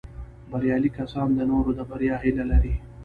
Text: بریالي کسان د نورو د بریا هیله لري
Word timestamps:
بریالي 0.51 0.89
کسان 0.97 1.27
د 1.35 1.39
نورو 1.51 1.71
د 1.77 1.79
بریا 1.89 2.15
هیله 2.23 2.43
لري 2.51 2.73